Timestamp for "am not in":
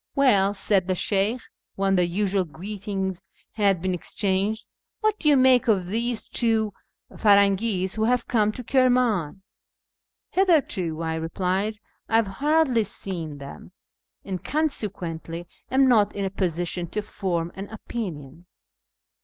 15.70-16.24